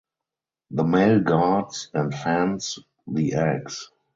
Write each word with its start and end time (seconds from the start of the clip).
The 0.71 0.83
male 0.83 1.19
guards 1.19 1.91
and 1.93 2.11
fans 2.11 2.79
the 3.05 3.33
eggs. 3.35 3.91